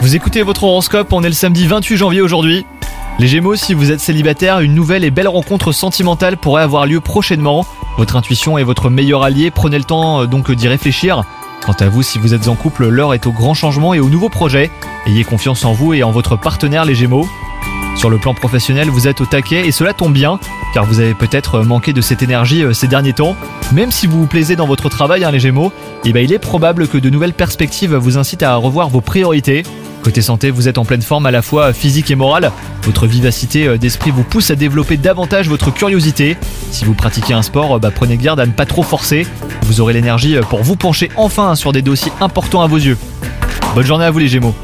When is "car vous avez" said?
20.72-21.14